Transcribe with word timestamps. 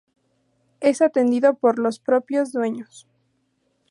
Es 0.79 1.03
atendido 1.03 1.53
por 1.53 1.77
los 1.77 1.99
propios 1.99 2.51
dueños. 2.51 3.07